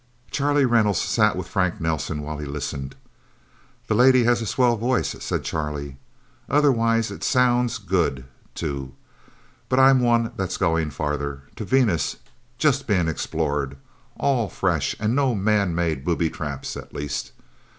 [0.31, 2.95] Charlie Reynolds sat with Frank Nelsen while he listened.
[3.85, 5.97] "The lady has a swell voice," said Charlie.
[6.49, 8.25] "Otherwise, it sounds good,
[8.55, 8.95] too.
[9.69, 11.43] But I'm one that's going farther.
[11.55, 12.15] To Venus
[12.57, 13.77] just being explored.
[14.17, 17.31] All fresh, and no man made booby traps, at least.